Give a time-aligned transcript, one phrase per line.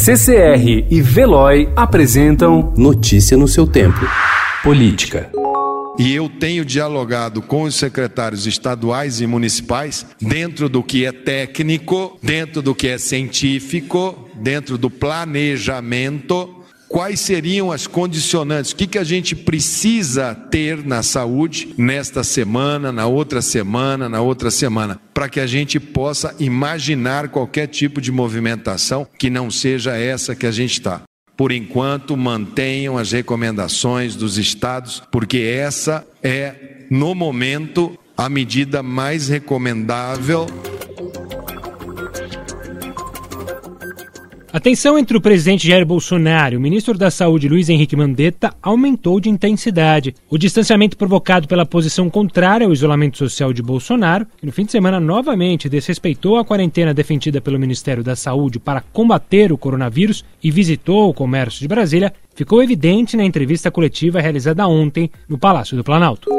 [0.00, 3.98] CCR e Veloy apresentam Notícia no seu tempo.
[4.62, 5.28] Política.
[5.98, 12.16] E eu tenho dialogado com os secretários estaduais e municipais dentro do que é técnico,
[12.22, 16.57] dentro do que é científico, dentro do planejamento
[16.88, 22.90] quais seriam as condicionantes, o que, que a gente precisa ter na saúde nesta semana,
[22.90, 28.10] na outra semana, na outra semana, para que a gente possa imaginar qualquer tipo de
[28.10, 31.02] movimentação que não seja essa que a gente está.
[31.36, 39.28] Por enquanto, mantenham as recomendações dos estados, porque essa é, no momento, a medida mais
[39.28, 40.46] recomendável
[44.50, 48.54] A tensão entre o presidente Jair Bolsonaro e o ministro da Saúde Luiz Henrique Mandetta
[48.62, 50.14] aumentou de intensidade.
[50.30, 54.72] O distanciamento provocado pela posição contrária ao isolamento social de Bolsonaro, que no fim de
[54.72, 60.50] semana novamente desrespeitou a quarentena defendida pelo Ministério da Saúde para combater o coronavírus e
[60.50, 65.84] visitou o comércio de Brasília, ficou evidente na entrevista coletiva realizada ontem no Palácio do
[65.84, 66.30] Planalto.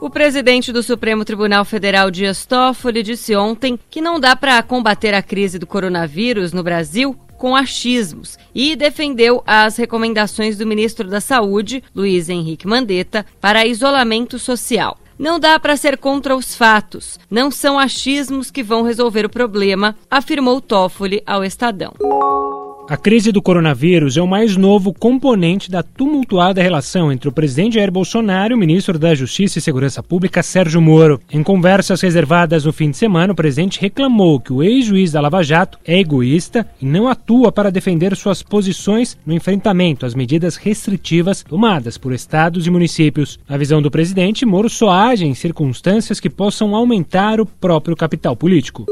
[0.00, 5.12] O presidente do Supremo Tribunal Federal, Dias Toffoli, disse ontem que não dá para combater
[5.12, 11.20] a crise do coronavírus no Brasil com achismos e defendeu as recomendações do ministro da
[11.20, 14.98] Saúde, Luiz Henrique Mandetta, para isolamento social.
[15.18, 17.20] Não dá para ser contra os fatos.
[17.30, 21.92] Não são achismos que vão resolver o problema, afirmou Toffoli ao Estadão.
[22.90, 27.74] A crise do coronavírus é o mais novo componente da tumultuada relação entre o presidente
[27.74, 31.20] Jair Bolsonaro e o ministro da Justiça e Segurança Pública, Sérgio Moro.
[31.30, 35.40] Em conversas reservadas no fim de semana, o presidente reclamou que o ex-juiz da Lava
[35.40, 41.44] Jato é egoísta e não atua para defender suas posições no enfrentamento às medidas restritivas
[41.44, 43.38] tomadas por estados e municípios.
[43.48, 48.34] Na visão do presidente, Moro só age em circunstâncias que possam aumentar o próprio capital
[48.34, 48.84] político.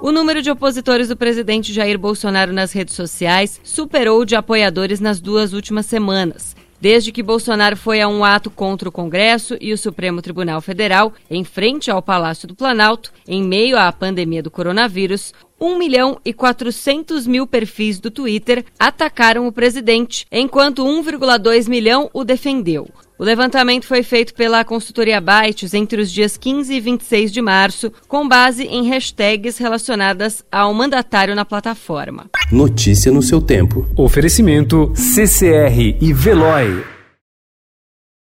[0.00, 5.00] O número de opositores do presidente Jair Bolsonaro nas redes sociais superou o de apoiadores
[5.00, 6.54] nas duas últimas semanas.
[6.80, 11.12] Desde que Bolsonaro foi a um ato contra o Congresso e o Supremo Tribunal Federal,
[11.28, 16.32] em frente ao Palácio do Planalto, em meio à pandemia do coronavírus, 1 milhão e
[16.32, 22.88] 400 mil perfis do Twitter atacaram o presidente, enquanto 1,2 milhão o defendeu.
[23.18, 27.92] O levantamento foi feito pela consultoria Bytes entre os dias 15 e 26 de março,
[28.06, 32.26] com base em hashtags relacionadas ao mandatário na plataforma.
[32.52, 33.88] Notícia no seu tempo.
[33.96, 36.97] Oferecimento CCR e Veloy.